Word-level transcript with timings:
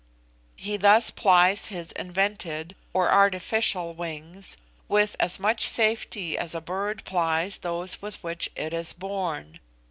He 0.55 0.77
thus 0.77 1.11
plies 1.11 1.67
his 1.67 1.91
invented 1.91 2.75
or 2.91 3.11
artificial 3.11 3.93
wings 3.93 4.57
with 4.87 5.15
as 5.19 5.39
much 5.39 5.61
safety 5.61 6.35
as 6.39 6.55
a 6.55 6.59
bird 6.59 7.03
plies 7.05 7.59
those 7.59 8.01
with 8.01 8.15
which 8.23 8.49
it 8.55 8.73
is 8.73 8.93
born. 8.93 9.59